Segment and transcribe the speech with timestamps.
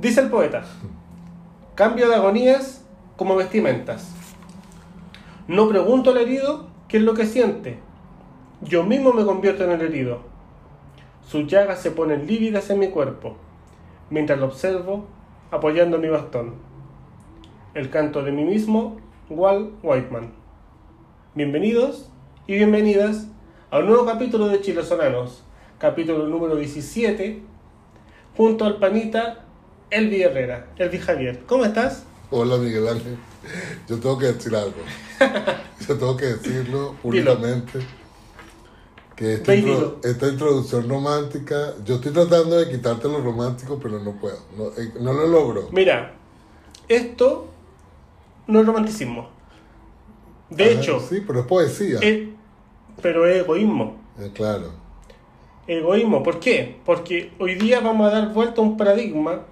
[0.00, 0.64] Dice el poeta,
[1.74, 2.82] cambio de agonías
[3.16, 4.10] como vestimentas.
[5.46, 7.76] No pregunto al herido qué es lo que siente.
[8.62, 10.20] Yo mismo me convierto en el herido.
[11.28, 13.36] Sus llagas se ponen lívidas en mi cuerpo,
[14.08, 15.04] mientras lo observo
[15.50, 16.54] apoyando mi bastón.
[17.74, 18.96] El canto de mí mismo,
[19.28, 20.32] Walt Whiteman.
[21.34, 22.10] Bienvenidos
[22.46, 23.28] y bienvenidas
[23.70, 25.44] a un nuevo capítulo de Chile Sonanos,
[25.78, 27.42] capítulo número 17,
[28.34, 29.44] junto al panita
[29.90, 31.40] Elvi Herrera, Elvi Javier.
[31.46, 32.04] ¿Cómo estás?
[32.30, 33.16] Hola Miguel Ángel.
[33.88, 34.76] Yo tengo que decir algo.
[35.88, 37.80] Yo tengo que decirlo públicamente.
[39.16, 44.38] Que esta, intro- introducción romántica, yo estoy tratando de quitarte lo romántico, pero no puedo.
[44.56, 45.68] No, eh, no lo logro.
[45.72, 46.14] Mira,
[46.88, 47.46] esto
[48.46, 49.28] no es romanticismo.
[50.48, 51.98] De Ajá, hecho, Sí, pero es poesía.
[52.00, 52.28] es-
[53.02, 54.00] pero es egoísmo.
[54.18, 54.72] Eh, claro.
[55.66, 56.78] Egoísmo, ¿por qué?
[56.86, 59.42] Porque hoy día vamos a dar vuelta a un paradigma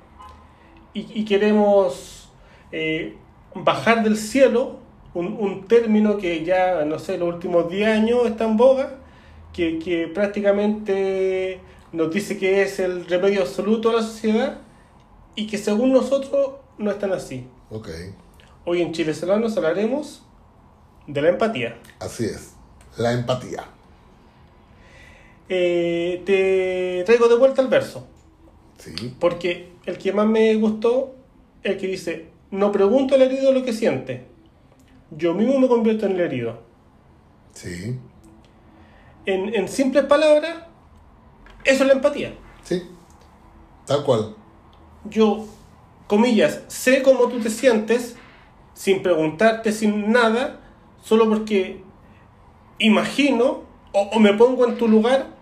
[0.95, 2.31] y, y queremos
[2.73, 3.17] eh,
[3.55, 4.79] bajar del cielo
[5.15, 8.99] un, un término que ya, no sé, los últimos 10 años está en boga,
[9.53, 11.61] que, que prácticamente
[11.93, 14.59] nos dice que es el remedio absoluto a la sociedad
[15.35, 17.47] y que según nosotros no es tan así.
[17.71, 17.89] Ok.
[18.65, 20.23] Hoy en Chile Solanos hablaremos
[21.07, 21.79] de la empatía.
[22.01, 22.55] Así es.
[22.97, 23.65] La empatía.
[25.49, 28.07] Eh, te traigo de vuelta el verso.
[28.79, 29.15] Sí.
[29.19, 31.15] Porque el que más me gustó,
[31.63, 34.27] el que dice, no pregunto al herido lo que siente,
[35.11, 36.61] yo mismo me convierto en el herido.
[37.53, 37.99] Sí.
[39.27, 40.65] En, en simples palabras,
[41.65, 42.35] eso es la empatía.
[42.63, 42.83] Sí.
[43.87, 44.37] Tal cual.
[45.05, 45.47] Yo,
[46.07, 48.17] comillas, sé cómo tú te sientes,
[48.75, 50.61] sin preguntarte, sin nada,
[51.03, 51.83] solo porque
[52.79, 53.63] imagino
[53.93, 55.38] o, o me pongo en tu lugar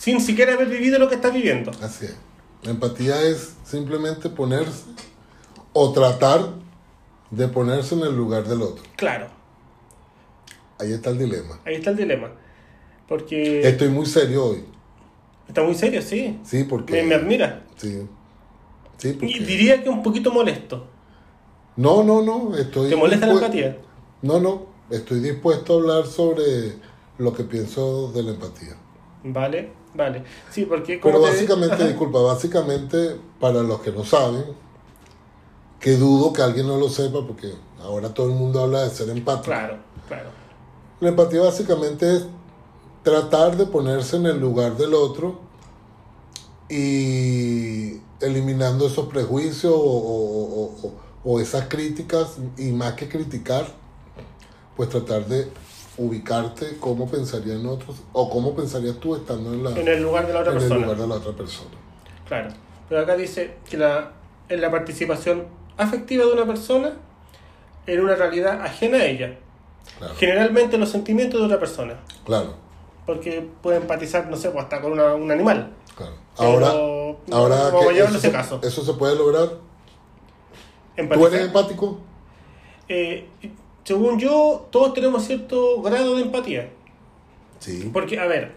[0.00, 1.70] sin siquiera haber vivido lo que estás viviendo.
[1.82, 2.16] Así es.
[2.62, 4.84] La empatía es simplemente ponerse
[5.74, 6.54] o tratar
[7.30, 8.82] de ponerse en el lugar del otro.
[8.96, 9.28] Claro,
[10.78, 11.60] Ahí está el dilema.
[11.66, 12.30] ahí está el dilema.
[13.06, 14.64] Porque Estoy muy serio hoy.
[15.46, 16.40] está muy serio, sí.
[16.44, 16.94] Sí, porque.
[16.94, 17.62] Me, me admira.
[17.76, 18.06] Sí.
[18.96, 19.26] Sí, porque.
[19.26, 20.86] Y diría que un poquito molesto.
[21.76, 22.56] No, no, no.
[22.56, 22.88] Estoy.
[22.88, 23.76] ¿Te molesta la empatía?
[24.22, 24.66] No, no.
[24.88, 26.42] Estoy dispuesto a hablar sobre
[27.18, 28.76] lo que pienso de la empatía.
[29.24, 30.24] Vale, vale.
[30.50, 34.44] Sí, porque como Pero te- básicamente, disculpa, básicamente, para los que no saben,
[35.80, 37.52] que dudo que alguien no lo sepa, porque
[37.82, 39.44] ahora todo el mundo habla de ser empático.
[39.46, 40.28] Claro, claro.
[41.00, 42.26] La empatía básicamente es
[43.02, 45.40] tratar de ponerse en el lugar del otro
[46.68, 50.92] y eliminando esos prejuicios o, o- o- o-
[51.24, 53.66] o esas críticas y más que criticar,
[54.76, 55.50] pues tratar de
[56.04, 60.32] ubicarte cómo pensarían otros o cómo pensarías tú estando en, la, En el lugar de
[60.32, 61.70] la otra en el lugar de la otra persona.
[62.26, 62.48] Claro.
[62.88, 64.12] Pero acá dice que la,
[64.48, 65.46] en la participación
[65.76, 66.92] afectiva de una persona
[67.86, 69.36] en una realidad ajena a ella.
[69.98, 71.96] Claro, Generalmente los sentimientos de otra persona.
[72.24, 72.54] claro,
[73.06, 75.72] Porque puede empatizar, no sé, pues hasta con una- un animal.
[75.96, 76.14] claro.
[76.38, 76.70] Ahora,
[77.32, 78.60] ahora a que eso, ese se- caso.
[78.62, 79.48] eso se puede lograr.
[79.48, 79.58] ¿Tú
[80.96, 81.32] Empatizar.
[81.34, 81.98] eres empático?
[82.88, 83.28] Eh,
[83.90, 86.68] según yo, todos tenemos cierto grado de empatía.
[87.58, 87.90] Sí.
[87.92, 88.52] Porque, a ver,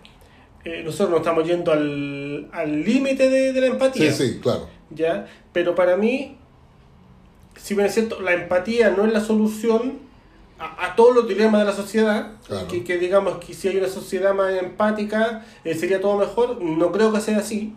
[0.64, 4.12] eh, nosotros nos estamos yendo al al límite de, de la Sí, empatía.
[4.14, 4.68] sí, claro.
[4.92, 5.26] ¿ya?
[5.52, 6.38] Pero para mí,
[7.56, 9.94] si bien es cierto, la empatía no es la solución
[10.60, 12.68] a, a todos los dilemas de la sociedad, Claro.
[12.68, 16.92] que, que digamos que si hay una sociedad más empática eh, sería todo mejor, no
[16.92, 17.74] creo que sea así,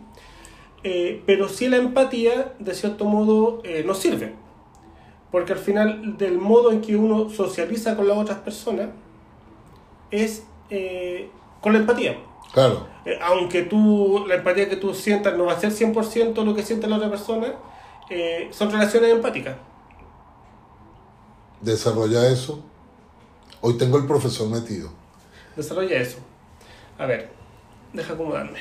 [0.83, 4.33] Eh, pero sí la empatía, de cierto modo, nos sirve.
[5.31, 8.89] Porque al final, del modo en que uno socializa con las otras personas,
[10.11, 11.29] es eh,
[11.61, 12.17] con la empatía.
[12.53, 12.87] Claro.
[13.05, 16.63] Eh, aunque tú, la empatía que tú sientas no va a ser 100% lo que
[16.63, 17.55] siente la otra persona,
[18.09, 19.57] eh, son relaciones empáticas.
[21.59, 22.63] Desarrolla eso.
[23.59, 24.91] Hoy tengo el profesor metido.
[25.55, 26.19] Desarrolla eso.
[26.97, 27.31] A ver,
[27.91, 28.59] deja acomodarme.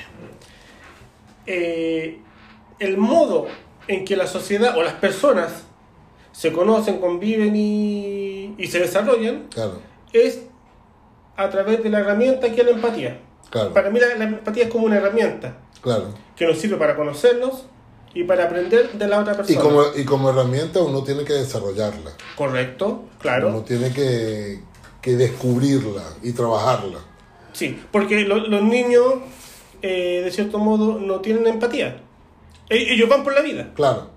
[1.47, 3.47] El modo
[3.87, 5.67] en que la sociedad o las personas
[6.37, 9.81] se conocen, conviven y, y se desarrollan Claro,
[10.13, 10.43] es
[11.37, 13.21] a través de la herramienta que es la empatía.
[13.51, 16.09] claro, Para mí la, la empatía es como una herramienta claro.
[16.37, 17.65] que nos sirve para conocernos
[18.15, 19.61] y para aprender de la otra Y persona.
[19.61, 22.13] como, y como herramienta uno tiene que desarrollarla.
[22.35, 23.63] Correcto, Uno claro.
[23.67, 24.61] tiene que,
[25.03, 26.99] que descubrirla y trabajarla.
[27.53, 29.05] Sí, porque lo- los niños,
[29.83, 32.03] eh, de cierto modo, no tienen empatía.
[32.69, 33.73] E- Ellos van por la vida.
[33.75, 34.11] Claro,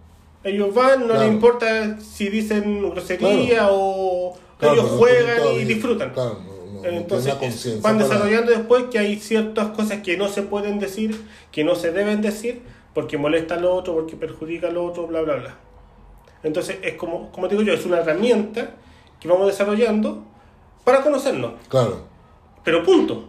[0.43, 1.21] Ellos van, no Claro.
[1.21, 4.75] les importa si dicen grosería o claro.
[4.75, 6.11] ellos juegan y disfrutan.
[6.13, 6.39] Claro,
[6.73, 11.25] no, Entonces van para- desarrollando después que hay ciertas cosas que no se pueden decir,
[11.51, 12.61] que no se deben decir,
[12.93, 15.55] porque molesta al otro, porque perjudica al otro, bla, bla, bla.
[16.43, 18.75] Entonces, es como, como digo yo, es una herramienta
[19.19, 20.23] que vamos desarrollando
[20.85, 21.51] para conocernos.
[21.67, 22.03] Claro.
[22.63, 23.27] Pero punto.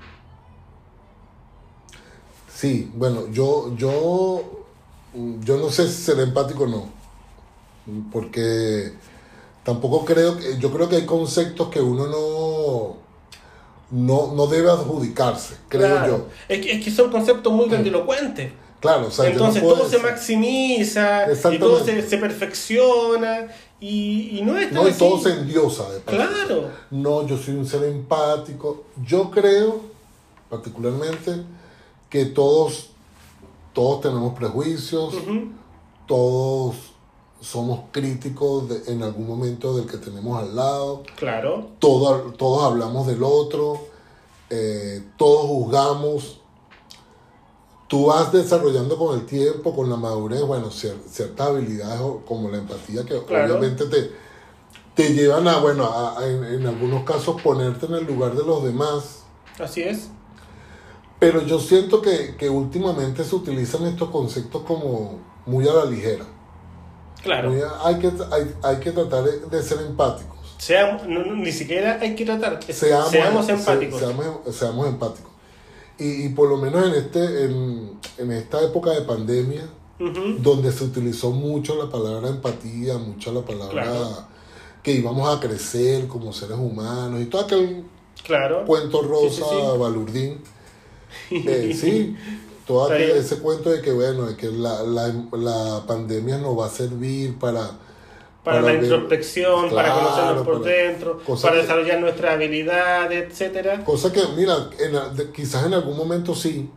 [2.54, 4.64] Sí, bueno, yo, yo,
[5.40, 6.99] yo no sé si ser empático o no.
[8.12, 8.92] Porque
[9.64, 12.96] tampoco creo que, yo creo que hay conceptos que uno no,
[13.90, 16.18] no, no debe adjudicarse, creo Claro.
[16.18, 16.26] yo.
[16.48, 18.52] Es que, es que son conceptos muy grandilocuentes.
[18.80, 23.48] Claro, o sea, yo no Entonces todo se maximiza y todo se, se perfecciona
[23.78, 24.98] y, y no es tan No, y así.
[24.98, 26.00] todo se endiosa de.
[26.00, 26.70] Claro.
[26.90, 28.84] No, yo soy un ser empático.
[29.04, 29.82] Yo creo,
[30.48, 31.42] particularmente,
[32.08, 32.90] que todos,
[33.74, 35.14] todos tenemos prejuicios,
[36.06, 36.76] todos
[37.40, 41.68] somos críticos de- en algún momento del que tenemos al lado, Claro.
[41.78, 43.78] todo- todos hablamos del otro,
[44.50, 46.36] eh, todos juzgamos.
[47.88, 52.58] Tú vas desarrollando con el tiempo, con la madurez, bueno, cier- ciertas habilidades como la
[52.58, 53.54] empatía que Claro.
[53.56, 54.12] obviamente te,
[54.94, 58.44] te llevan a, bueno, a- a- en, en algunos casos ponerte en el lugar de
[58.44, 59.22] los demás.
[59.58, 60.08] Así es.
[61.18, 66.26] Pero yo siento que, que últimamente se utilizan estos conceptos como muy a la ligera.
[67.22, 67.52] Claro.
[67.84, 70.38] Hay, que, hay, hay que tratar de, de ser empáticos.
[70.58, 72.60] Seamos, no- no, ni siquiera hay que tratar.
[72.72, 73.98] Seamos, seamos se- empáticos.
[74.00, 74.24] seamos,
[74.56, 75.30] seamos empáticos.
[75.98, 79.62] Y, y por lo menos en, este, en, en esta época de pandemia,
[80.38, 84.26] donde se utilizó mucho la palabra empatía, mucho la palabra Claro.
[84.82, 87.84] que íbamos a crecer como seres humanos y todo aquel
[88.24, 88.64] Claro.
[88.64, 89.78] cuento rosa, Sí, sí, sí.
[89.78, 90.40] balurdín.
[91.30, 92.16] Eh, sí,
[92.74, 93.16] todo bien.
[93.16, 97.38] ese cuento de que, bueno, de que la, la, la pandemia nos va a servir
[97.38, 97.70] para...
[98.44, 103.84] Para, la ver- introspección, para conocernos por para- dentro, para que- desarrollar nuestras habilidades, etcétera.
[103.84, 106.70] Cosa que, mira, en quizás en algún momento sí,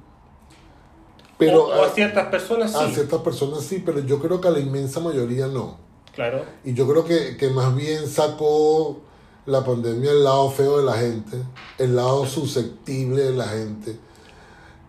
[1.38, 2.96] pero o, a a, ciertas personas a sí.
[2.96, 5.78] ciertas personas sí, pero yo creo que a la inmensa mayoría no.
[6.14, 6.44] Claro.
[6.64, 9.02] Y yo creo que, que más bien sacó
[9.46, 11.38] la pandemia el lado feo de la gente,
[11.80, 13.98] el lado susceptible de la gente.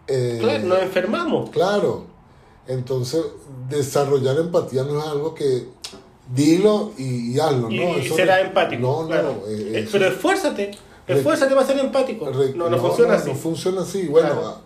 [0.06, 1.50] Eh, Claro, nos enfermamos.
[1.50, 2.04] Claro.
[2.66, 3.22] Entonces,
[3.68, 5.66] desarrollar empatía no es algo que
[6.34, 7.98] dilo y, y hazlo, Y, ¿no?
[7.98, 8.82] y Eso será no- empático.
[8.82, 9.36] No, claro.
[9.42, 9.48] no.
[9.50, 10.70] eh, Eh, pero esfuérzate.
[11.06, 12.30] Esfuérzate para ser empático.
[12.30, 13.28] re- no, no, funciona así.
[13.30, 14.06] No funciona así.
[14.08, 14.46] Bueno, Claro.
[14.48, 14.60] ah,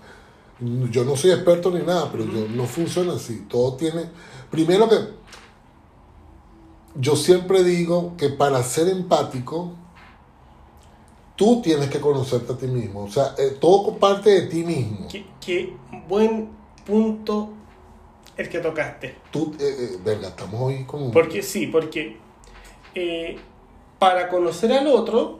[0.91, 3.45] yo no soy experto ni nada, pero yo no funciona así.
[3.49, 4.05] Todo tiene.
[4.51, 4.97] Primero que.
[6.97, 9.73] Yo siempre digo que para ser empático,
[11.39, 13.05] tú tienes que conocerte a ti mismo.
[13.05, 15.07] O sea, eh, todo parte de ti mismo.
[15.09, 15.73] Qué, qué
[16.09, 16.51] buen
[16.85, 17.51] punto
[18.37, 19.15] el que tocaste.
[19.31, 21.13] Tú, eh, eh, venga, estamos hoy como.
[21.13, 22.17] Porque sí, porque
[22.95, 23.37] eh,
[24.01, 25.39] para conocer al otro,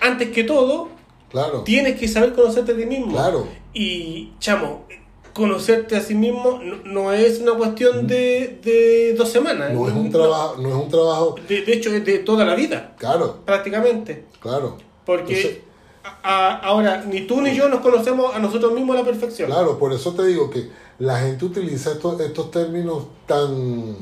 [0.00, 0.88] antes que todo,
[1.30, 1.62] Claro.
[1.64, 3.12] tienes que saber conocerte a ti mismo.
[3.12, 3.46] Claro.
[3.74, 4.84] Y, chamo,
[5.32, 9.72] conocerte a sí mismo no, no es una cuestión de, de dos semanas.
[9.72, 11.36] No es un trabajo, no es un trabajo.
[11.48, 14.26] De, de hecho, es de toda la vida, Claro, prácticamente.
[14.40, 14.76] claro.
[15.06, 15.60] Porque Entonces-
[16.04, 19.48] a- a- ahora, ni tú ni yo nos conocemos a nosotros mismos a la perfección.
[19.50, 20.68] Claro, por eso te digo que
[20.98, 23.94] la gente utiliza estos, estos términos tan,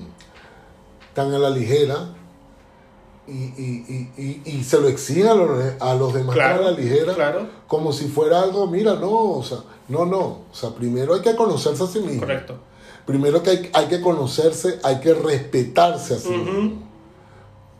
[1.15, 2.15] tan a la ligera
[3.31, 5.51] y, y, y, y, y se lo exigen a los,
[5.81, 7.47] a los demás Claro, a la ligera claro.
[7.67, 11.35] como si fuera algo, mira, no, o sea, no, no, o sea, primero hay que
[11.37, 12.21] conocerse a sí mismo.
[12.21, 12.57] Correcto.
[13.07, 16.83] Primero que hay, hay que conocerse, hay que respetarse a sí mismo,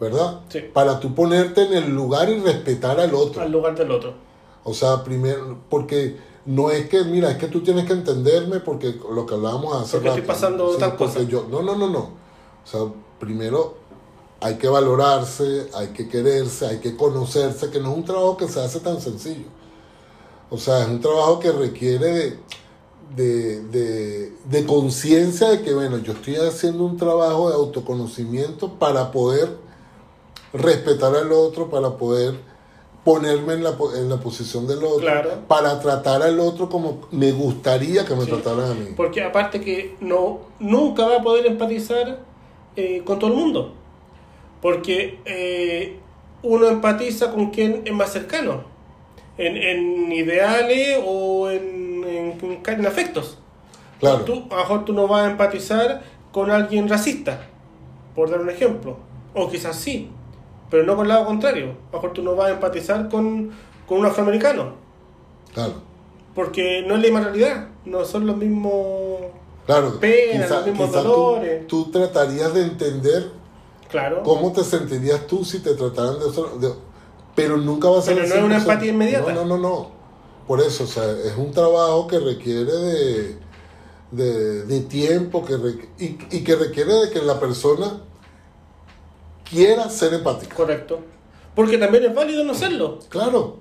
[0.01, 0.41] ¿verdad?
[0.49, 0.61] Sí.
[0.73, 3.43] Para tú ponerte en el lugar y respetar al otro.
[3.43, 4.15] Al lugar del otro.
[4.65, 6.17] O sea, primero, porque
[6.47, 9.97] no es que, mira, es que tú tienes que entenderme porque lo que hablábamos hace
[9.99, 11.29] Porque estoy pasando tal porque cosa.
[11.29, 11.99] yo, no, no, no, no.
[11.99, 12.81] O sea,
[13.19, 13.77] primero
[14.41, 18.49] hay que valorarse, hay que quererse, hay que conocerse, que no es un trabajo que
[18.49, 19.47] se hace tan sencillo.
[20.49, 22.39] O sea, es un trabajo que requiere de,
[23.15, 29.11] de, de, de conciencia de que, bueno, yo estoy haciendo un trabajo de autoconocimiento para
[29.13, 29.57] poder
[30.53, 32.35] respetar al otro, para poder
[33.05, 35.31] ponerme en la, en la posición del otro, Claro.
[35.49, 38.31] para tratar al otro como me gustaría que me Sí.
[38.31, 38.89] trataran a mí.
[38.97, 42.21] Porque aparte que no, nunca va a poder empatizar
[42.77, 43.73] eh, con todo el mundo.
[44.61, 45.99] Porque eh,
[46.43, 48.65] uno empatiza con quien es más cercano.
[49.39, 53.39] En, en ideales o en, en, en afectos.
[53.99, 56.03] Claro, Tú, a lo mejor tú no vas a empatizar
[56.33, 57.47] con alguien racista,
[58.15, 58.97] por dar un ejemplo.
[59.35, 60.11] O quizás sí,
[60.71, 61.77] pero no con el lado contrario.
[61.91, 63.51] A lo mejor tú no vas a empatizar con,
[63.87, 64.75] con un afroamericano,
[65.55, 65.75] claro,
[66.35, 69.21] porque no es la misma realidad, no son los mismos...
[69.67, 69.99] claro.
[70.01, 71.67] Pena, los mismos quizá tú, dolores.
[71.67, 73.31] tú tratarías de entender
[73.91, 74.23] Claro.
[74.23, 76.75] cómo te sentirías tú si te trataran de de-
[77.35, 78.61] pero nunca va a Pero no es una 100%.
[78.63, 79.33] empatía inmediata.
[79.33, 79.91] No, no, no, no.
[80.47, 83.39] Por eso, o sea, es un trabajo que requiere de,
[84.11, 85.55] de, de tiempo que
[85.99, 88.01] y, y que requiere de que la persona
[89.49, 90.55] quiera ser empática.
[90.55, 91.01] Correcto.
[91.55, 92.99] Porque también es válido no serlo.
[93.09, 93.59] Claro.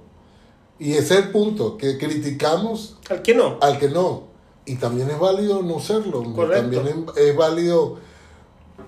[0.77, 3.57] Y ese es el punto, que criticamos Al que no.
[3.61, 4.23] al que no.
[4.65, 6.23] Y también es válido no serlo.
[6.33, 6.61] Correcto.
[6.61, 7.97] También es, es válido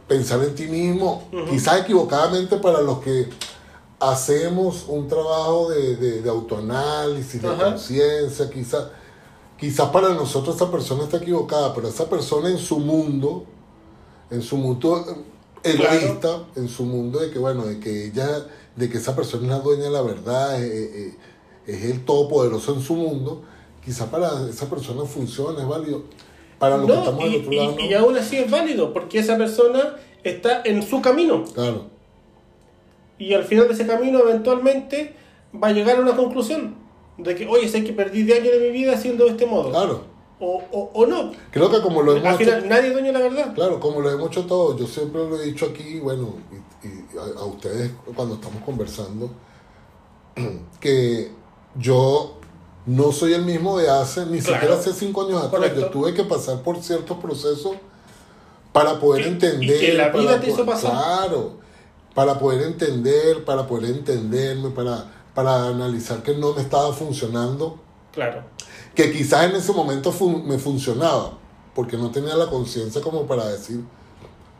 [0.07, 3.29] pensar en ti mismo, quizás equivocadamente para los que
[4.00, 8.86] hacemos un trabajo de, de- de autoanálisis, de conciencia, quizás
[9.60, 13.45] quizás para nosotros esa persona está equivocada, pero esa persona en su mundo,
[14.31, 15.05] en su mundo
[15.63, 19.50] egoísta, en su mundo de que bueno, de que ella, de que esa persona es
[19.50, 20.67] la dueña de la verdad, eh,
[21.10, 21.17] eh,
[21.67, 23.43] es el todopoderoso en su mundo,
[23.86, 26.03] quizás para esa persona funciona, es válido.
[26.62, 27.82] Para los que estamos y, del otro y- lado, no.
[27.86, 31.44] y aún así es válido, porque esa persona está en su camino.
[31.53, 31.88] Claro,
[33.20, 35.13] Y al final de ese camino, eventualmente,
[35.62, 36.75] va a llegar a una conclusión.
[37.18, 39.70] De que, oye, sé que perdí 10 años de mi vida haciendo de este modo.
[39.72, 40.10] claro.
[40.44, 41.32] O, o, o no.
[41.51, 43.53] Creo que como lo Al hemos final, hecho, nadie es dueño de la verdad.
[43.53, 46.34] claro, como lo hemos hecho todos, yo siempre lo he dicho aquí, bueno,
[46.84, 49.30] y, y a, a ustedes cuando estamos conversando,
[50.80, 51.30] que
[51.75, 52.38] yo
[52.86, 54.54] no soy el mismo de hace, ni Claro.
[54.56, 55.80] siquiera hace cinco años atrás, Correcto.
[55.82, 57.74] yo tuve que pasar por ciertos procesos
[58.74, 59.80] para poder y entender.
[59.80, 60.92] que la vida para te hizo pasar.
[60.92, 61.52] Claro,
[62.16, 67.78] para poder entender, para poder entenderme, para, para analizar que no me estaba funcionando
[68.14, 68.44] Claro.
[68.96, 71.34] que quizás en ese momento fun- me funcionaba,
[71.76, 73.82] porque no tenía la conciencia como para decir,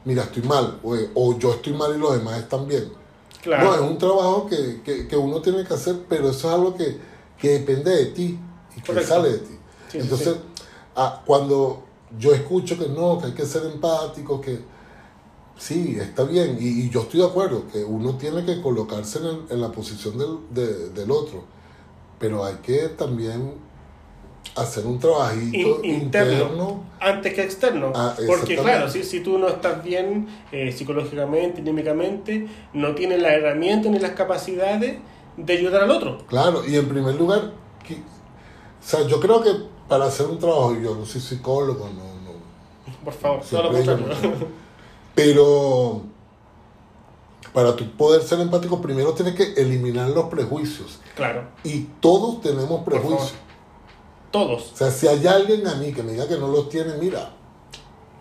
[0.06, 2.92] mira, estoy mal, o, o yo estoy mal y los demás están bien.
[3.42, 3.64] Claro.
[3.66, 6.76] No, es un trabajo que, que- que uno tiene que hacer, pero eso es algo
[6.76, 6.98] que,
[7.42, 8.38] que depende de ti
[8.78, 9.56] y que sale de ti.
[9.92, 10.64] Sí, Entonces, sí.
[10.96, 11.84] ah, cuando
[12.20, 14.60] yo escucho que no, que hay que ser empático, que
[15.58, 19.26] sí, está bien, y, y yo estoy de acuerdo, que uno tiene que colocarse en,
[19.26, 21.44] el- en la posición del, de- del otro,
[22.20, 23.54] pero hay que también
[24.56, 26.34] hacer un trabajito In- interno.
[26.34, 26.84] interno.
[27.00, 27.92] Antes que externo.
[27.96, 33.34] Ah, Porque claro, si, si tú no estás bien eh, psicológicamente, anímicamente, no tienes las
[33.34, 34.98] herramientas ni las capacidades
[35.38, 36.18] de ayudar al otro.
[36.28, 37.52] Claro, y en primer lugar,
[37.86, 39.52] que- o sea, yo creo que
[39.88, 44.08] para hacer un trabajo, yo no soy psicólogo, no, no, Por favor, todo lo contrario.
[45.16, 46.02] pero
[47.54, 51.00] para tu poder ser empático, primero tienes que eliminar los prejuicios.
[51.16, 53.34] claro, Y todos tenemos prejuicios.
[54.32, 54.72] todos.
[54.74, 57.34] O sea, si hay alguien a mí que me diga que no los tiene, mira.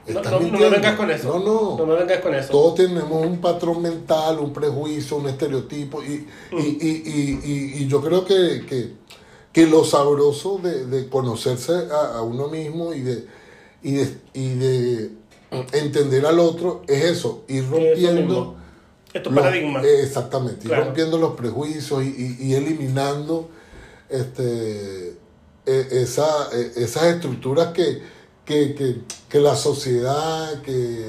[0.09, 1.39] No, no- no me vengas con eso.
[1.39, 1.77] No, no.
[1.79, 2.51] No me vengas con eso.
[2.51, 6.03] Todos tenemos un patrón mental, un prejuicio, un estereotipo.
[6.03, 6.59] Y, Mm.
[6.59, 8.95] y, y, y, y- yo creo que, que,
[9.53, 13.27] que lo sabroso de, de conocerse a, a uno mismo y de,
[13.83, 15.11] y, de, de
[15.73, 18.57] entender al otro es eso, ir rompiendo.
[19.13, 19.85] Estos los- paradigmas.
[19.85, 20.85] exactamente, ir Claro.
[20.85, 23.49] rompiendo los prejuicios y eliminando
[24.09, 25.11] este,
[25.67, 28.03] e- esa, e- esas estructuras que,
[28.51, 28.97] que, que,
[29.29, 31.07] que la sociedad, que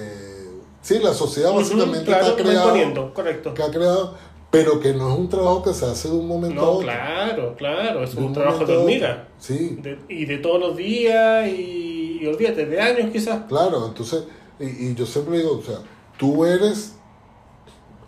[0.81, 3.53] sí, la sociedad básicamente claro, está creado, correcto.
[3.55, 4.13] que ha creado,
[4.51, 6.83] pero que no es un trabajo que se hace de un momento a No, otro.
[6.87, 9.27] claro, claro, es De un trabajo de a hormiga.
[9.39, 13.41] Sí, De- y de todos los días y, y olvídate, de años quizás.
[13.47, 14.23] claro, entonces,
[14.59, 15.79] y, y yo siempre digo, o sea,
[16.19, 16.93] tú eres,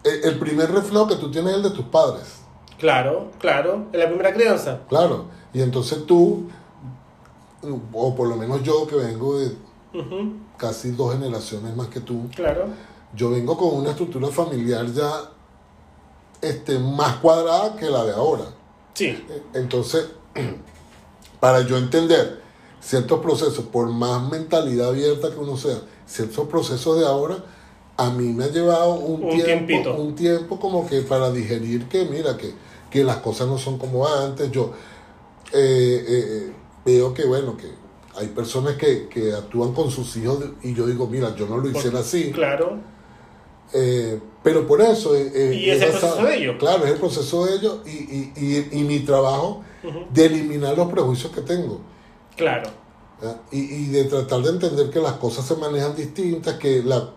[0.04, 2.42] el, el primer reflejo que tú tienes es el de tus padres.
[2.78, 4.82] Claro, claro, en la primera crianza.
[4.90, 6.50] Claro, y entonces tú,
[7.94, 9.52] o por lo menos yo que vengo de
[10.58, 12.66] casi dos generaciones más que tú, claro,
[13.16, 15.12] yo vengo con una estructura familiar ya
[16.42, 18.46] este, más cuadrada que la de ahora.
[18.94, 19.16] sí,
[19.54, 20.08] Entonces,
[21.40, 22.42] para yo entender
[22.82, 27.38] ciertos procesos, por más mentalidad abierta que uno sea, ciertos procesos de ahora,
[27.96, 29.96] a mí me ha llevado un, Un tiempo, tiempito.
[29.96, 32.54] un tiempo como que para digerir que, mira, que,
[32.90, 34.52] que las cosas no son como antes.
[34.52, 34.72] Yo
[35.54, 36.54] eh, eh,
[36.86, 37.68] veo que, bueno, que
[38.16, 41.70] hay personas que, que actúan con sus hijos y yo digo, mira, yo no lo
[41.70, 42.32] hiciera así.
[42.32, 42.78] claro,
[43.74, 45.16] Eh, pero por eso...
[45.16, 46.56] eh, eh, Y es el proceso de ellos.
[46.60, 49.64] Claro, es el proceso de ellos y, y, y, y mi trabajo
[50.14, 51.82] de eliminar los prejuicios que tengo.
[52.36, 52.70] claro,
[53.22, 53.42] ¿ya?
[53.52, 57.10] Y, y de tratar de entender que las cosas se manejan distintas, que la,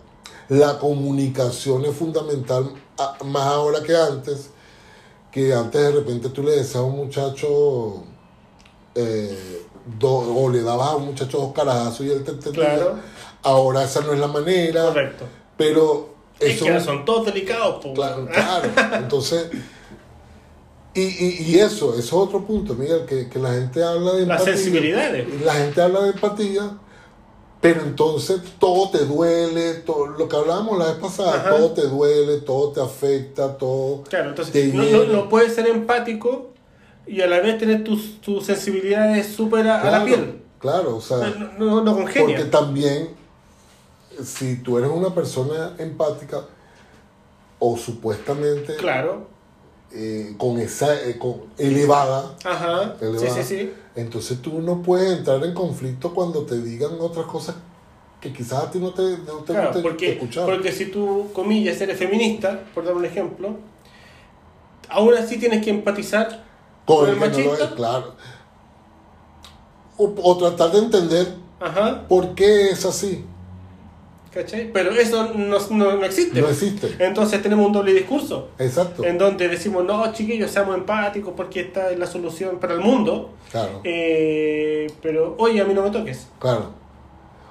[0.49, 4.49] la comunicación es fundamental a- más ahora que antes,
[5.31, 8.03] que antes de repente tú le decías a un muchacho,
[8.97, 9.65] eh,
[9.99, 10.09] do-
[10.43, 12.75] o le dabas a un muchacho dos carajazos y él te entendía.
[12.75, 12.95] Claro.
[13.43, 15.25] Ahora esa no es la manera, correcto.
[15.55, 17.85] pero Es eso que ahora son todos delicados.
[17.95, 18.69] Claro, claro.
[18.97, 19.47] Entonces,
[20.93, 24.25] y, y, y eso, eso es otro punto, Miguel, que, que la gente habla de
[24.25, 24.55] Las empatía.
[24.55, 25.27] sensibilidades.
[25.41, 26.71] y La gente habla de empatía,
[27.61, 31.49] pero entonces todo te duele, todo, lo que hablábamos la vez pasada, Ajá.
[31.51, 34.01] todo te duele, todo te afecta, todo.
[34.09, 36.49] Claro, entonces no, no, no puedes ser empático
[37.07, 40.41] y a la vez tener tus, tus sensibilidades súper a, a la piel.
[40.59, 42.49] Claro, o sea, No, no, no porque congenia.
[42.51, 43.09] también,
[44.23, 46.41] si tú eres una persona empática
[47.59, 49.27] o supuestamente Claro.
[49.91, 52.95] eh, con esa eh, con- elevada, Ajá.
[52.99, 53.73] Sí, elevada, sí, sí.
[53.95, 57.55] entonces tú no puedes entrar en conflicto cuando te digan otras cosas
[58.19, 61.79] que quizás a ti no te, no te Claro, guste porque, porque si tú, comillas,
[61.79, 63.55] eres feminista, por dar un ejemplo,
[64.89, 66.46] aún así tienes que empatizar
[66.95, 68.15] con el el que no lo es, claro.
[69.97, 73.25] O, o tratar de entender Ajá, por qué es así.
[74.31, 74.71] ¿cachai?
[74.71, 76.39] Pero eso no, no, no existe.
[76.41, 76.95] No existe.
[76.99, 78.49] Entonces tenemos un doble discurso.
[78.59, 79.03] Exacto.
[79.03, 83.31] En donde decimos, no, chiquillos, seamos empáticos porque esta es la solución para el mundo.
[83.51, 86.27] Claro, Eh, pero, oye, a mí no me toques.
[86.39, 86.71] claro.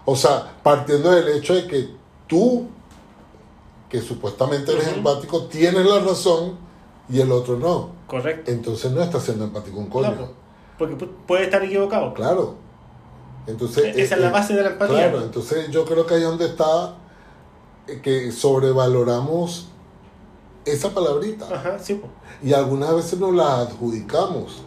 [0.04, 1.88] O sea, partiendo del hecho de que
[2.28, 2.68] tú,
[3.88, 6.56] que supuestamente eres empático, tienes la razón
[7.08, 7.95] y el otro no.
[8.06, 8.50] Correcto.
[8.50, 10.08] Entonces no estás siendo empático un coño.
[10.12, 10.32] Claro,
[10.78, 12.14] porque pu- puede estar equivocado.
[12.14, 12.54] Claro.
[13.46, 15.10] Entonces, Esa es la eh, base de la empatía.
[15.10, 16.96] Claro, entonces yo creo que ahí es donde está
[17.86, 19.68] eh, que sobrevaloramos
[20.64, 22.08] esa palabrita Ajá, sí, po,
[22.42, 24.62] y algunas veces nos la adjudicamos.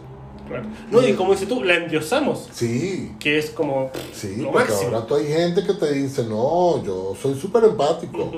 [0.48, 0.64] claro.
[0.90, 4.94] No, y como dices tú, la endiosamos, Sí, que es como sí, lo porque máximo.
[4.96, 8.30] ahora tú hay gente que te dice, no, yo soy súper empático.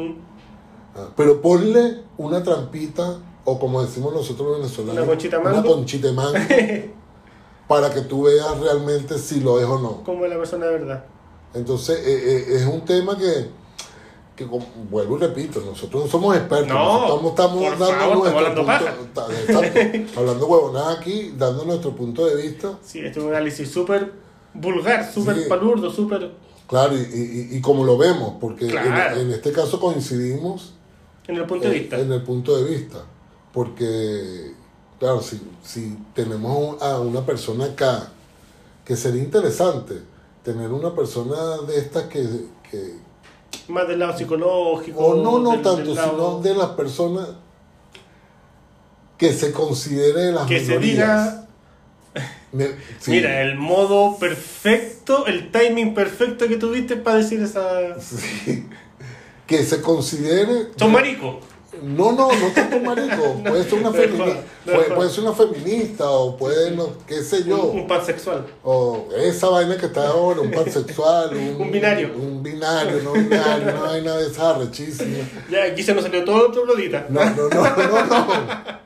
[0.96, 5.74] Ah, Pero ponle una trampita, o como decimos nosotros los venezolanos, Una conchita una mango.
[5.74, 6.32] conchita de mango,
[7.68, 10.02] para que tú veas realmente si lo es o no.
[10.04, 11.04] como es la persona de verdad.
[11.54, 13.48] Entonces, eh, eh, es un tema que,
[14.36, 16.68] que como- vuelvo y repito, nosotros no somos expertos.
[16.68, 19.80] No, estamos por dando favor, estamos nuestro hablando punto, ta- exacto,
[20.20, 22.78] hablando huevonadas aquí, dando nuestro punto de vista.
[22.82, 24.12] Sí, este es un análisis súper
[24.54, 25.42] vulgar, súper Sí.
[25.48, 26.30] palurdo, súper
[26.68, 30.72] Claro, y, y, y como lo vemos, porque en- este caso coincidimos
[31.26, 31.98] en el punto de en- vista.
[31.98, 32.98] en el punto de vista.
[33.52, 34.52] Porque,
[34.98, 38.08] claro, si, si tenemos a una persona acá,
[38.84, 39.94] que sería interesante
[40.42, 42.26] tener una persona de estas que,
[42.70, 42.94] que
[43.68, 44.98] Más del lado psicológico.
[44.98, 47.28] o no, no del- tanto, del lado- sino de las personas
[49.18, 51.46] que se considere las Que se diga,
[52.98, 58.00] sí, mira, el modo perfecto, el timing perfecto que tuviste para decir esa...
[58.00, 58.66] sí.
[59.46, 61.38] que se considere Son marico.
[61.80, 63.34] No, no, no tanto marico.
[63.44, 64.40] Puede ser una feminista.
[64.94, 67.62] Puede, ser una feminista o puede, no, qué sé yo.
[67.64, 68.46] Un, un pansexual.
[68.62, 71.30] O esa vaina que está ahora, un pansexual.
[71.36, 72.10] Un, Un binario.
[72.14, 75.18] Un binario, no binario, una vaina de esa rechísima.
[75.50, 77.06] Ya, aquí se nos salió todo otro blodita.
[77.08, 78.82] No, no, no, no, no.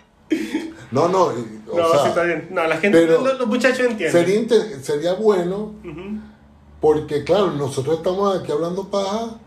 [0.92, 1.22] No, no.
[1.68, 2.48] O No, sea, sí está bien.
[2.50, 4.48] No, la gente, pero los, los muchachos entienden.
[4.48, 6.20] sería, sería bueno Ujú.
[6.80, 9.40] porque, claro, nosotros estamos aquí hablando paja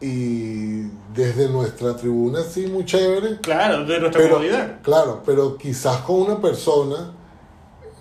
[0.00, 0.82] y
[1.14, 3.38] desde nuestra tribuna, sí, muy chévere.
[3.40, 4.80] Claro, de nuestra Pero, comodidad.
[4.82, 7.12] claro, pero quizás con una persona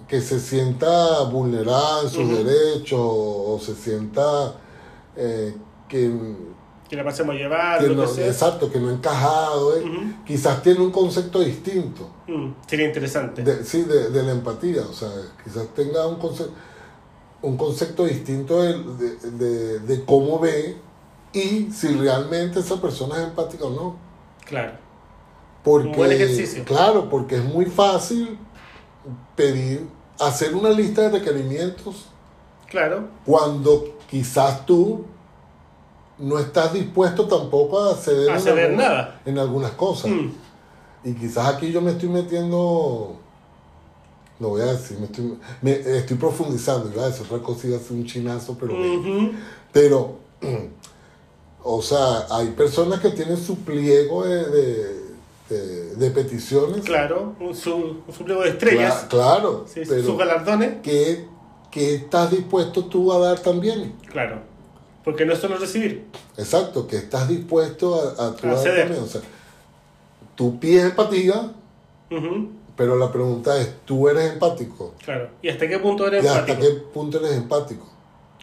[0.08, 4.56] que se sienta vulnerada en sus derechos o se sienta
[5.16, 5.56] eh,
[5.88, 6.12] que,
[6.90, 9.84] Que la pasemos llevar, que no, exacto, que no ha encajado, eh,
[10.26, 13.44] quizás tiene un concepto distinto, Mm, sería interesante.
[13.44, 15.10] de, sí, de, de la empatía, o sea,
[15.44, 16.54] quizás tenga un concepto,
[17.42, 20.78] un concepto distinto de, de- de- de cómo ve
[21.34, 23.96] y si realmente esa persona es empática o no.
[24.46, 24.74] Claro.
[25.64, 26.64] Porque, Un buen ejercicio.
[26.66, 28.38] Claro, porque es muy fácil
[29.36, 29.88] pedir,
[30.20, 32.06] hacer una lista de requerimientos
[32.68, 33.08] Claro.
[33.26, 35.06] cuando quizás tú
[36.18, 39.22] no estás dispuesto tampoco a ceder, A en ceder algunas- nada.
[39.26, 40.12] en algunas cosas.
[40.12, 40.32] Mm,
[41.06, 43.16] Y quizás aquí yo me estoy metiendo,
[44.40, 47.78] lo voy a decir, me estoy, me- estoy profundizando, iba a decir otra cosa, iba
[47.78, 48.74] a ser un chinazo, pero...
[49.72, 50.16] Pero,
[51.64, 55.00] o sea, hay personas que tienen su pliego de, de,
[55.50, 56.82] de- de peticiones.
[56.86, 57.36] Claro.
[57.40, 57.76] Un, su,
[58.08, 59.06] un supliego de estrellas.
[59.06, 60.76] Cla- claro, Sí, sus galardones.
[60.84, 61.26] ¿qué,
[61.72, 63.94] qué estás dispuesto tú a dar también?
[64.10, 64.40] Claro.
[65.04, 66.06] Porque no es solo recibir.
[66.38, 68.80] Exacto, que estás dispuesto a, a tú A dar ceder.
[68.84, 69.04] también.
[69.04, 69.22] O sea,
[70.36, 71.52] tú pides empatía,
[72.76, 74.94] pero la pregunta es, ¿tú eres empático?
[75.04, 75.30] Claro.
[75.42, 77.86] ¿Y hasta qué punto eres ¿Y hasta qué punto eres empático?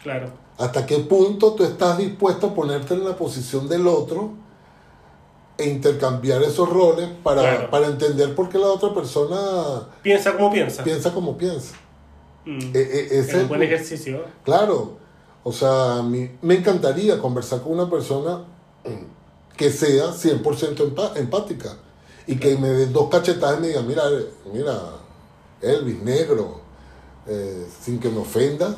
[0.02, 0.29] Claro.
[0.59, 4.31] ¿Hasta qué punto tú estás dispuesto a ponerte en la posición del otro
[5.59, 7.71] e intercambiar esos roles para, Claro.
[7.71, 10.83] para entender por qué la otra persona Piensa como piensa.
[10.85, 11.75] piensa como piensa?
[12.45, 12.59] Mm.
[12.75, 14.23] E- e- es un buen ejercicio.
[14.45, 14.99] Claro,
[15.42, 18.45] o sea, a mí me encantaría conversar con una persona
[19.57, 21.77] que sea 100% empa- empática
[22.27, 24.03] y que me dé dos cachetadas y me diga, mira,
[24.53, 24.79] mira,
[25.62, 26.61] Elvis, negro,
[27.29, 28.77] eh, sin que me ofenda,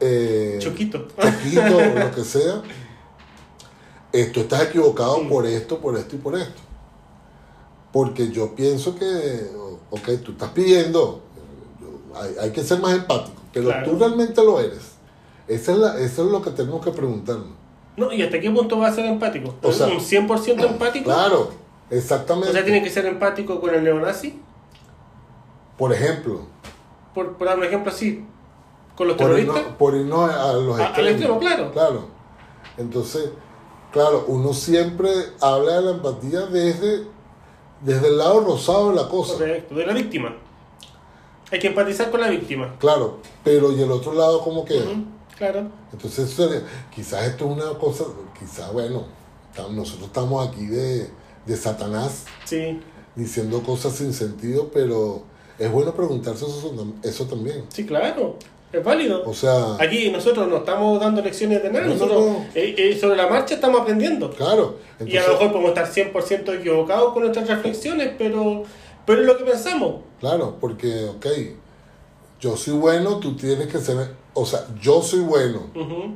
[0.00, 1.06] eh, Choquito.
[1.20, 2.62] Choquito, o lo que sea,
[4.12, 6.60] esto estás equivocado por esto, por esto y por esto.
[7.92, 9.50] Porque yo pienso que,
[9.90, 11.20] ok, tú estás pidiendo,
[11.80, 13.40] yo- hay, hay que ser más empático.
[13.52, 13.90] pero Claro.
[13.90, 14.92] tú realmente lo eres.
[15.46, 17.48] Esa es la- eso es lo que tenemos que preguntarnos.
[17.96, 19.54] No, ¿y hasta qué punto va a ser empático?
[19.62, 21.04] O sea, ¿Un 100% empático?
[21.04, 21.50] Claro,
[21.90, 22.50] exactamente.
[22.50, 24.40] O sea, tiene que ser empático con el neonazi,
[25.78, 26.46] Por ejemplo,
[27.14, 28.24] por, por dar un ejemplo así,
[28.96, 29.62] con los por terroristas.
[29.78, 31.72] por irnos a los A- al extremo, claro.
[31.72, 32.08] Claro.
[32.76, 33.30] Entonces,
[33.92, 37.06] claro, uno siempre habla de la empatía desde,
[37.80, 39.34] desde el lado rosado de la cosa.
[39.34, 40.36] Correcto, de la víctima.
[41.52, 42.74] Hay que empatizar con la víctima.
[42.78, 44.86] Claro, pero y el otro lado cómo queda.
[45.36, 45.68] Claro.
[45.92, 46.62] Entonces, sería-
[46.94, 48.04] quizás esto es una cosa,
[48.38, 49.04] quizás, bueno,
[49.70, 51.10] nosotros estamos aquí de,
[51.46, 52.80] de Satanás Sí,
[53.14, 55.22] diciendo cosas sin sentido, pero
[55.58, 57.64] es bueno preguntarse eso, eso también.
[57.68, 58.36] sí, claro.
[58.72, 59.22] Es válido.
[59.24, 62.38] O sea, Aquí nosotros no estamos dando lecciones de nada, No, no, nosotros no.
[62.56, 64.30] eh, eh, sobre la marcha estamos aprendiendo.
[64.30, 64.78] claro.
[64.98, 66.12] y a Entonces, lo mejor podemos estar
[66.46, 68.64] 100% equivocados con nuestras reflexiones, pero,
[69.06, 69.96] pero es lo que pensamos.
[70.18, 71.26] Claro, porque, ok,
[72.40, 73.96] yo soy bueno, tú tienes que ser,
[74.32, 75.68] o sea, yo soy bueno,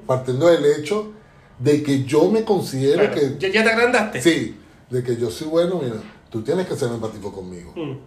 [0.04, 1.12] partiendo del hecho
[1.60, 3.14] de que yo me considero Claro.
[3.14, 4.20] que, ya, ya te agrandaste.
[4.20, 4.56] sí,
[4.90, 5.96] de que yo soy bueno, mira,
[6.28, 7.72] tú tienes que ser empático conmigo.
[7.76, 7.98] Mm.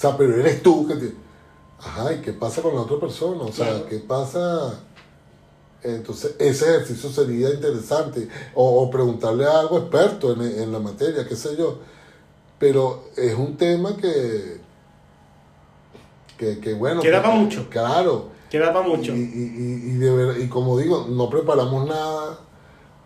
[0.00, 1.14] O sea, pero eres tú que te...
[1.78, 3.42] Ajá, ¿y qué pasa con la otra persona?
[3.42, 3.86] O sea, Claro.
[3.86, 4.80] ¿qué pasa?
[5.82, 8.26] Entonces, ese ejercicio sería interesante.
[8.54, 11.80] O, o preguntarle a algo experto en, en la materia, qué sé yo.
[12.58, 14.58] Pero es un tema que...
[16.38, 17.02] Que, que bueno...
[17.02, 17.68] Que da que- pa' mucho.
[17.68, 18.28] Claro.
[18.48, 19.14] Queda para mucho.
[19.14, 22.38] Y, y, y, y de ver- y como digo, no preparamos nada.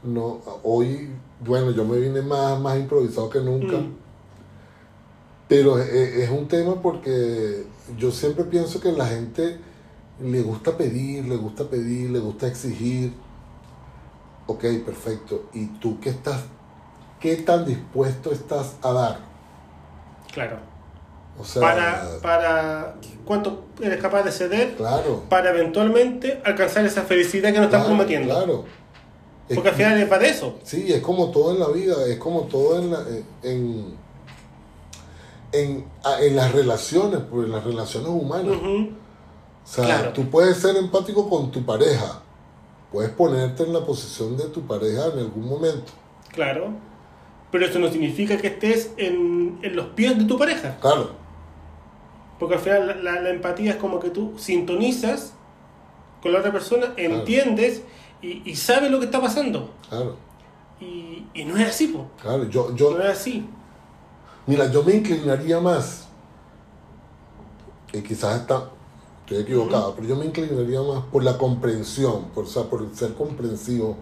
[0.04, 3.78] No, hoy, bueno, yo me vine más, más improvisado que nunca.
[3.78, 4.03] Mm.
[5.48, 7.64] Pero es, es un tema porque
[7.98, 9.58] yo siempre pienso que la gente
[10.22, 13.12] le gusta pedir, le gusta pedir, le gusta exigir.
[14.46, 15.46] Ok, perfecto.
[15.52, 16.42] ¿Y tú qué estás,
[17.20, 19.18] qué tan dispuesto estás a dar?
[20.32, 20.58] Claro.
[21.38, 25.24] O sea, para, para cuánto eres capaz de ceder claro.
[25.28, 28.34] para eventualmente alcanzar esa felicidad que nos estás claro, prometiendo.
[28.34, 28.64] Claro.
[29.48, 30.58] Es Porque al final es para eso.
[30.62, 33.04] Sí, es como todo en la vida, es como todo en, la-
[33.42, 33.94] en,
[35.54, 35.84] en,
[36.20, 38.56] en las relaciones, pues en las relaciones humanas.
[38.56, 38.88] O
[39.66, 40.12] sea, Claro.
[40.12, 42.20] tú puedes ser empático con tu pareja,
[42.92, 45.92] puedes ponerte en la posición de tu pareja en algún momento.
[46.32, 46.68] Claro.
[47.50, 50.76] Pero eso no significa que estés en, en los pies de tu pareja.
[50.80, 51.10] Claro,
[52.38, 55.32] Porque al final la, la- la empatía es como que tú sintonizas
[56.20, 57.82] con la otra persona, entiendes
[58.20, 59.70] y, y sabes lo que está pasando.
[59.88, 60.16] claro,
[60.80, 62.06] Y, y no es así, po.
[62.20, 62.44] claro.
[62.50, 63.46] Yo, No yo, es así.
[64.46, 66.06] Mira, yo me inclinaría más,
[67.92, 68.70] y quizás está,
[69.20, 73.14] estoy equivocado, pero yo me inclinaría más por la comprensión, por, o sea, por ser
[73.14, 73.96] comprensivo,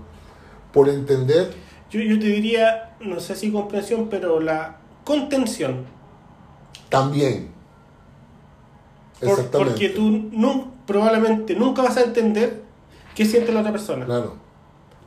[0.73, 1.53] por entender
[1.91, 5.85] Yo, yo te diría, no sé si comprensión, pero la contención.
[6.89, 7.51] también.
[9.21, 9.73] Por- Exactamente.
[9.73, 12.63] porque tú nu- probablemente nunca vas a entender
[13.15, 14.05] qué siente la otra persona.
[14.07, 14.35] Claro,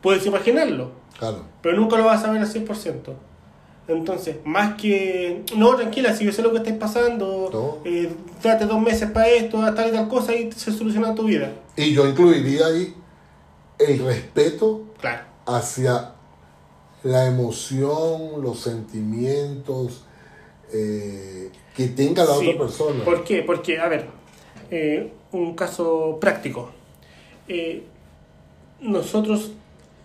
[0.01, 3.13] Puedes imaginarlo, claro, pero nunca lo vas a ver al 100%.
[3.87, 8.09] Entonces, más que, no, tranquila, si yo sé lo que estáis pasando, eh,
[8.41, 11.53] date dos meses para esto, tal y tal cosa y se soluciona tu vida.
[11.75, 12.95] Y yo incluiría ahí
[13.77, 15.23] el respeto Claro.
[15.45, 16.13] hacia
[17.03, 20.03] la emoción, los sentimientos
[20.73, 22.47] eh, que tenga la Sí.
[22.49, 23.03] otra persona.
[23.05, 23.43] ¿Por qué?
[23.43, 24.07] Porque, a ver,
[24.71, 26.71] eh, un caso práctico.
[28.81, 29.51] Nosotros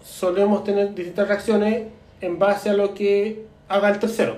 [0.04, 1.84] solemos tener distintas reacciones
[2.20, 4.36] en base a lo que haga el tercero,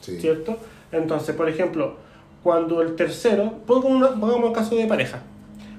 [0.00, 0.56] Sí, ¿cierto?
[0.92, 1.96] Entonces, por ejemplo,
[2.42, 5.20] cuando el tercero, pongamos, pongamos un caso de pareja,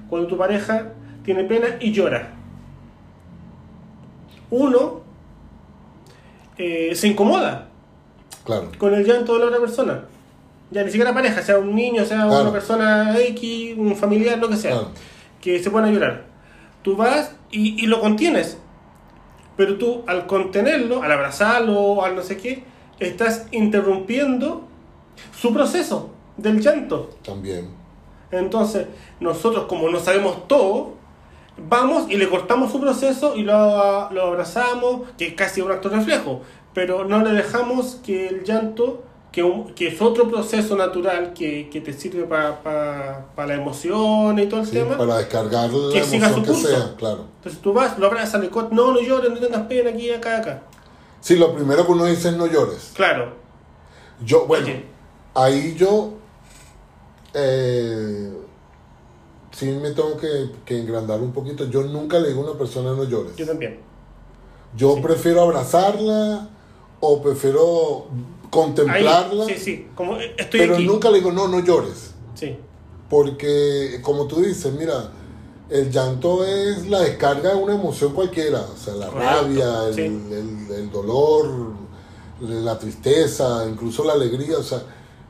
[0.08, 0.92] cuando tu pareja
[1.24, 2.30] tiene pena y llora,
[4.50, 5.00] uno
[6.56, 7.68] eh, se incomoda
[8.44, 10.04] claro, con el llanto de la otra persona.
[10.70, 12.42] Ya ni siquiera pareja, sea un niño, sea Claro.
[12.42, 14.88] una persona X, un familiar, lo que sea, Claro.
[15.40, 16.24] que se pone a llorar.
[16.82, 18.58] Tú vas y, y lo contienes.
[19.58, 22.62] Pero tú, al contenerlo, al abrazarlo, al no sé qué,
[23.00, 24.62] estás interrumpiendo
[25.36, 27.10] su proceso del llanto.
[27.22, 27.68] también.
[28.30, 28.86] Entonces,
[29.18, 30.92] nosotros, como no sabemos todo,
[31.56, 35.88] vamos y le cortamos su proceso y lo, lo abrazamos, que es casi un acto
[35.88, 36.42] reflejo,
[36.72, 39.02] pero no le dejamos que el llanto,
[39.38, 44.46] que, un- que es otro proceso natural que, que te sirve para la emoción y
[44.46, 44.98] todo el Sí, tema.
[44.98, 46.76] para descargar la Que siga emoción su que curso.
[46.76, 47.24] sea, claro.
[47.36, 50.38] Entonces tú vas, lo abrazas, le cortas, no, no llores, no tengas pena aquí, acá,
[50.38, 50.62] acá.
[51.20, 52.90] Sí, lo primero que uno dice es no llores.
[52.96, 53.34] Claro.
[54.24, 54.84] Yo, bueno, Oye.
[55.34, 56.14] ahí yo
[57.34, 58.32] eh,
[59.52, 61.64] sí me tengo que, que engrandar un poquito.
[61.66, 63.36] Yo nunca le digo a una persona no llores.
[63.36, 63.78] Yo también.
[64.76, 65.00] Yo Sí.
[65.00, 66.48] prefiero abrazarla
[66.98, 68.06] o prefiero
[68.48, 70.86] Ahí, contemplarla, sí, sí, como eh, estoy pero aquí.
[70.86, 72.14] nunca le digo no, no llores.
[72.34, 72.56] Sí,
[73.10, 75.10] Porque, como tú dices, mira,
[75.70, 79.94] el llanto es la descarga de una emoción cualquiera, o sea, la Correcto, rabia, el,
[79.94, 80.00] sí.
[80.02, 81.72] el- el dolor,
[82.40, 84.82] la tristeza, incluso la alegría, o sea,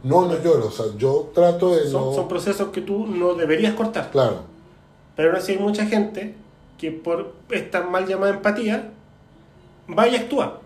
[0.05, 2.15] no, no lloro, o sea, yo trato de Son, no...
[2.15, 4.11] son procesos que tú no deberías cortar.
[4.11, 4.43] Claro,
[5.17, 6.35] Pero aún así hay mucha gente
[6.79, 8.93] que por esta mal llamada empatía
[9.97, 10.61] va y actúa,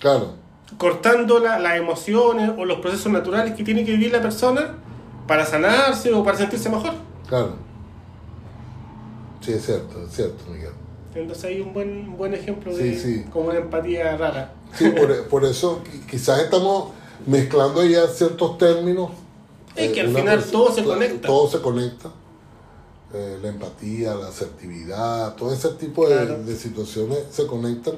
[0.00, 0.32] claro,
[0.78, 4.76] cortando la- las emociones o los procesos naturales que tiene que vivir la persona
[5.26, 6.92] para sanarse o para sentirse mejor.
[7.28, 7.54] claro.
[9.40, 10.72] Sí, es cierto, es cierto, Miguel.
[11.14, 13.24] Entonces hay un buen, un buen ejemplo de Sí, sí.
[13.32, 14.52] como una empatía rara.
[14.74, 16.90] Sí, por, por eso qui- quizás estamos
[17.26, 19.10] mezclando ya ciertos términos.
[19.74, 21.26] Es que al una final todo se conecta.
[21.26, 22.10] Todo se conecta.
[23.14, 27.94] Eh, la empatía, la asertividad, todo ese tipo de, de situaciones se conectan.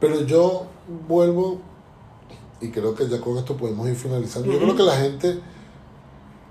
[0.00, 0.66] Pero yo
[1.06, 1.60] vuelvo,
[2.60, 4.52] y creo que ya con esto podemos ir finalizando.
[4.52, 5.38] Yo creo que la gente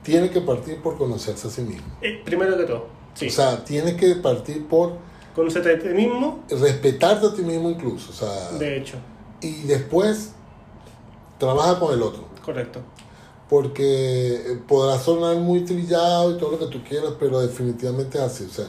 [0.04, 1.88] tiene que partir por conocerse a sí mismo.
[2.02, 3.28] Eh, primero que todo, sí.
[3.28, 4.93] O sea, tiene que partir por
[5.36, 8.10] Conocerte a ti mismo, respetarte a ti mismo incluso.
[8.12, 8.98] O sea, de hecho,
[9.41, 10.32] y después
[11.38, 12.24] trabaja con el otro.
[12.43, 12.80] correcto.
[13.48, 18.43] Porque podrá sonar muy trillado y todo lo que tú quieras, pero definitivamente es así.
[18.45, 18.65] O sea,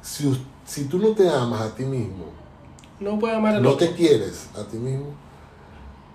[0.00, 0.32] si,
[0.64, 2.26] si tú no te amas a ti mismo,
[3.00, 3.86] No puede amar al no otro.
[3.88, 5.06] te quieres a ti mismo,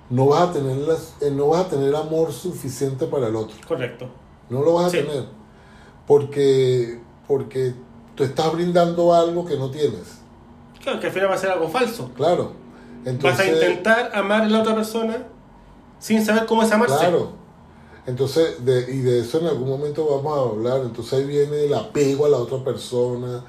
[0.10, 3.56] no vas a tener las- eh, no vas a tener amor suficiente para el otro.
[3.68, 4.08] Correcto.
[4.50, 4.98] No lo vas a Sí.
[4.98, 5.26] tener.
[6.06, 7.74] Porque, porque
[8.16, 10.20] tú estás brindando algo que no tienes.
[10.82, 12.12] Claro, que al final va a ser algo falso.
[12.16, 12.52] Claro.
[13.06, 15.28] Entonces, Vas a intentar amar a la otra persona
[16.00, 16.98] sin saber cómo es amarse.
[16.98, 17.32] Claro.
[18.06, 20.82] Entonces, de, y de eso en algún momento vamos a hablar.
[20.86, 23.44] Entonces ahí viene el apego a la otra persona,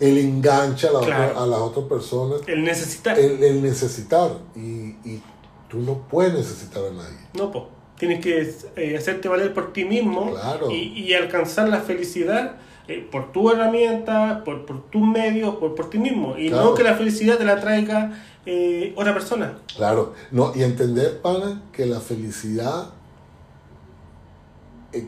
[0.00, 1.30] el enganche a la, Claro.
[1.32, 3.18] otra, a las otras personas, El necesitar.
[3.18, 4.30] el, el necesitar.
[4.56, 5.22] Y, y
[5.68, 7.16] tú no puedes necesitar a nadie.
[7.34, 7.68] No, po.
[7.98, 10.70] Tienes que eh, hacerte valer por ti mismo Claro.
[10.70, 12.54] y, y alcanzar la felicidad
[12.86, 16.38] eh, por tu herramienta, por, por tus medios, por, por ti mismo.
[16.38, 16.64] Y Claro.
[16.70, 18.12] no que la felicidad te la traiga
[18.46, 19.58] eh, otra persona.
[19.76, 20.14] Claro.
[20.30, 22.90] No, y entender, pana, que la felicidad,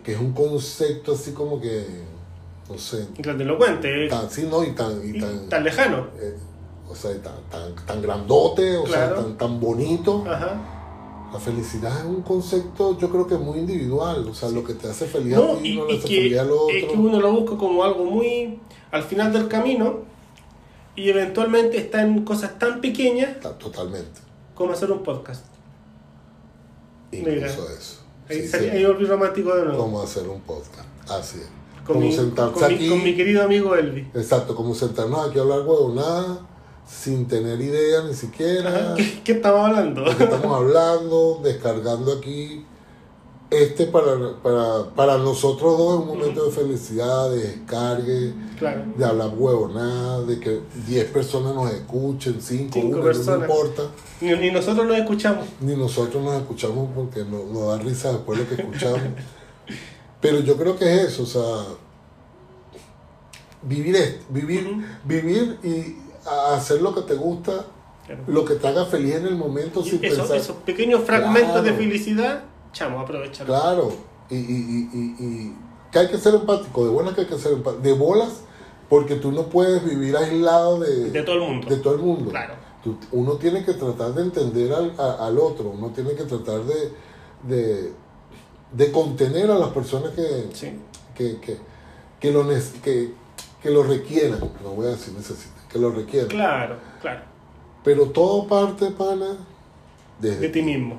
[0.05, 1.87] que es un concepto así como que,
[2.69, 6.09] no sé, eh, tan, sí, no, y tan, y y tan, tan lejano.
[6.91, 9.23] O sea, tan, tan, tan grandote, o sea, Claro.
[9.23, 10.25] tan, tan bonito.
[10.27, 10.61] Ajá.
[11.33, 14.27] La felicidad es un concepto, yo creo que muy individual.
[14.29, 16.17] O sea, lo que te hace feliz a No, ti y, no le hace que,
[16.23, 16.69] feliz al otro.
[16.77, 18.59] es que uno lo busca como algo muy
[18.91, 19.99] al final del camino
[20.97, 24.21] y eventualmente está en cosas tan pequeñas Ta- Totalmente.
[24.57, 25.45] como hacer un podcast.
[27.13, 27.47] Incluso Mira.
[27.47, 28.01] eso.
[28.29, 28.77] Ahí, Sí, salí- sí.
[28.77, 29.79] ahí volví romántico de nuevo.
[29.79, 30.89] Como hacer un podcast.
[31.09, 31.49] Así es.
[31.87, 32.89] Con, como mi, sentarse con mi- aquí.
[32.89, 34.09] con mi querido amigo Elvi.
[34.15, 36.41] Exacto, como sentarnos aquí a hablar huevonada,
[36.91, 38.95] sin tener idea ni siquiera.
[38.97, 40.05] ¿Qué, qué estamos hablando?
[40.05, 42.65] de qué estamos hablando, descargando aquí.
[43.51, 48.83] Este para, para, para nosotros dos es un momento de felicidad, de descargue, claro.
[48.97, 53.83] de hablar huevonada, de que 10 personas nos escuchen, 5, Cinco 1, no importa.
[54.21, 55.47] Ni, ni nosotros nos escuchamos.
[55.61, 59.01] Ni nosotros nos escuchamos porque no- nos da risa después lo que escuchamos.
[60.21, 61.65] Pero yo creo que es eso, o sea,
[63.63, 67.65] vivir vivir, vivir y a- hacer lo que te gusta,
[68.07, 68.23] Claro.
[68.27, 70.35] lo que te haga feliz en el momento sin pensar.
[70.37, 73.47] esos pequeños fragmentos de felicidad, chamo, aprovechalo.
[73.47, 73.93] Claro,
[74.29, 75.57] y, y, y, y, y
[75.93, 78.31] que hay que ser empático, de bolas que hay que ser empático, de bolas,
[78.89, 81.69] porque tú no puedes vivir aislado de, De todo el mundo.
[81.69, 82.31] de todo el mundo.
[82.31, 82.55] Claro.
[82.83, 86.63] Tú- uno tiene que tratar de entender al, a- al otro, uno tiene que tratar
[86.65, 86.93] de,
[87.45, 87.93] de,
[88.73, 90.73] de contener a las personas que, Sí.
[91.15, 91.59] que, que,
[92.19, 92.47] que lo,
[92.83, 93.13] que,
[93.63, 96.29] que lo requieran, no voy a decir necesitan, que lo requieran.
[96.29, 97.21] Claro, claro.
[97.85, 99.37] Pero todo parte, pana,
[100.19, 100.97] desde De ti mismo.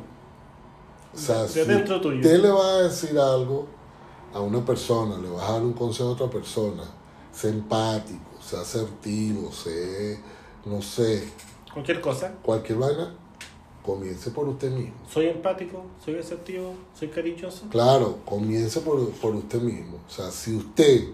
[1.14, 2.18] O sea, de si dentro tuyo.
[2.18, 3.68] usted le va a decir algo
[4.34, 6.84] a una persona, le va a dar un consejo a otra persona,
[7.34, 10.20] sé empático, sé asertivo, sé,
[10.66, 11.28] no sé,
[11.74, 12.32] Cualquier cosa.
[12.42, 13.14] cualquier vaina,
[13.84, 14.96] comience por usted mismo.
[15.12, 17.68] Soy empático, soy asertivo, soy cariñoso.
[17.70, 19.98] Claro, comience por, por usted mismo.
[20.08, 21.10] O sea, si usted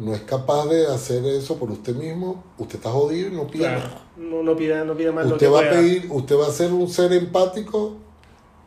[0.00, 3.68] no es capaz de hacer eso por usted mismo, usted está jodido y no pida
[3.74, 3.80] Claro.
[3.88, 4.02] nada.
[4.16, 6.50] No, no pida, no pida más lo que Usted va a pedir, usted va a
[6.50, 7.94] ser un ser empático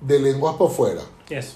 [0.01, 1.01] de lenguas para afuera.
[1.29, 1.55] Eso.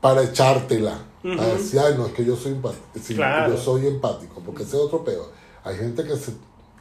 [0.00, 0.98] para echártela.
[1.22, 2.82] Para decir, ay, no, es que yo soy empático.
[3.02, 3.52] Sí, Claro.
[3.54, 5.30] Yo soy empático, porque ese es otro peor.
[5.64, 6.32] Hay gente que se.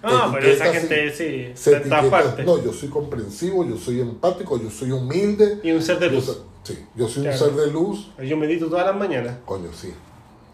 [0.01, 2.37] Ah, pero esa gente, sí, se etiqueta.
[2.45, 5.59] No, yo soy comprensivo, yo soy empático, yo soy humilde.
[5.63, 6.25] Y un ser de Yo luz.
[6.25, 7.37] soy, sí, yo soy Claro.
[7.37, 8.07] un ser de luz.
[8.25, 9.35] Yo medito todas las mañanas.
[9.45, 9.93] Coño, sí.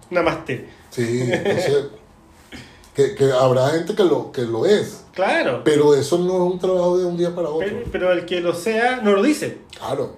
[0.09, 0.69] Namaste.
[0.91, 1.85] Sí, entonces.
[2.95, 5.03] que, que habrá gente que lo, que lo es.
[5.13, 5.61] Claro.
[5.63, 7.67] Pero eso no es un trabajo de un día para otro.
[7.67, 9.59] Pero, pero el que lo sea, no lo dice.
[9.77, 10.15] Claro.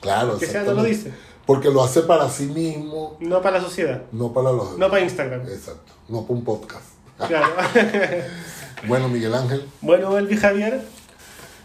[0.00, 1.12] Claro, El que sea, no lo dice.
[1.46, 4.02] Porque lo hace para sí mismo, No para la sociedad.
[4.12, 5.42] no para los No para Instagram.
[5.42, 6.84] Exacto, no para un podcast.
[7.26, 7.52] Claro.
[8.86, 10.82] Bueno, Miguel Ángel, bueno, Elvi Javier.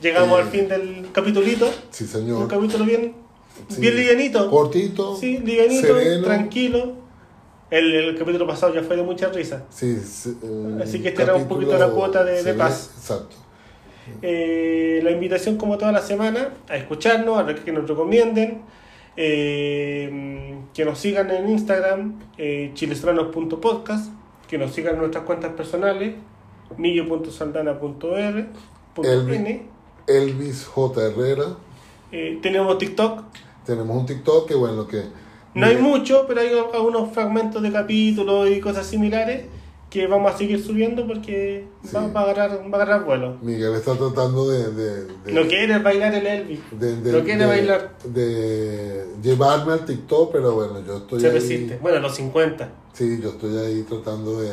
[0.02, 1.70] Llegamos Eh, al fin del capitulito.
[1.90, 2.48] sí Un señor.
[2.48, 3.14] capítulo bien,
[3.68, 3.82] Sí.
[3.82, 4.50] bien livianito.
[4.50, 6.24] Cortito, Sí, livianito, sereno.
[6.24, 6.94] tranquilo.
[7.70, 9.66] El, el capítulo pasado ya fue de mucha risa.
[9.70, 10.36] Sí, sí,
[10.82, 12.92] Así que esta era un poquito la cuota de- de paz.
[12.98, 13.36] Exacto.
[14.24, 18.62] Eh, la invitación como toda la semana a escucharnos, a que nos recomienden,
[19.16, 24.12] eh, que nos sigan en Instagram, eh, chilestranos.podcast,
[24.48, 26.16] que nos sigan en nuestras cuentas personales,
[26.78, 28.46] millo.saldana.r.
[29.04, 29.36] Elvi.
[29.36, 29.64] N.
[30.08, 31.06] Elvis J.
[31.06, 31.46] Herrera.
[32.12, 33.24] Eh, tenemos TikTok,
[33.66, 35.04] Tenemos un TikTok que bueno que
[35.54, 39.46] no hay mucho, pero hay algunos fragmentos de capítulos y cosas similares
[39.90, 41.90] que vamos a seguir subiendo porque Sí.
[41.96, 43.38] va, va a agarrar, va a agarrar vuelo.
[43.42, 47.98] Miguel está tratando de, de, de- No quiere bailar el Elvi, de- no quiere bailar.
[48.06, 51.34] de llevarme al TikTok, pero bueno, yo estoy Se ahí.
[51.34, 51.80] resiste.
[51.82, 52.70] Bueno, los 50.
[52.94, 54.52] Sí, yo estoy ahí tratando de,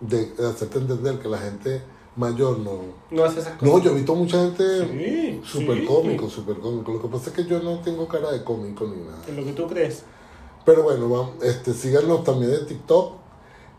[0.00, 1.82] de hacerte entender que la gente
[2.20, 2.78] mayor no.
[3.10, 3.74] No hace esas cosas.
[3.74, 5.84] No, yo he visto mucha gente Sí, súper sí.
[5.86, 6.92] cómico, súper cómico.
[6.92, 9.18] Lo que pasa es que yo no tengo cara de cómico ni nada.
[9.26, 10.02] Es lo que tú crees.
[10.64, 13.14] Pero bueno, vamos, este, síganos también en TikTok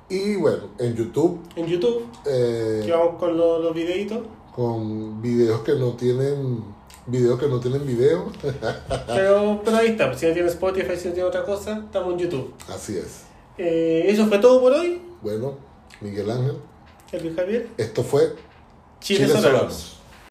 [0.10, 4.19] y bueno, en YouTube En YouTube, eh, que vamos con los, los videitos.
[4.54, 6.63] con videos que no tienen
[7.08, 8.25] videos que no tienen video.
[9.08, 10.13] Pero, pero ahí está.
[10.17, 12.54] Si no tiene Spotify, si no tiene otra cosa, estamos en YouTube.
[12.69, 13.23] Así es.
[13.58, 15.01] Eh, eso fue todo por hoy.
[15.21, 15.54] Bueno,
[16.01, 16.58] Miguel Ángel,
[17.12, 17.67] El Luis Javier.
[17.78, 18.36] esto fue
[19.00, 19.41] Chile, Chile Solanos.
[19.41, 20.00] Solanos.